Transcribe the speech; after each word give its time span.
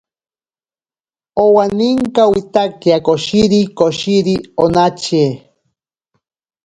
Owaninkawitakia 1.43 2.97
koshiri 3.07 3.59
koshiri 3.77 4.35
onatye. 4.63 5.25